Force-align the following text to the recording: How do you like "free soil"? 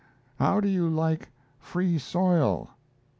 How 0.39 0.59
do 0.59 0.67
you 0.67 0.89
like 0.89 1.29
"free 1.59 1.99
soil"? 1.99 2.71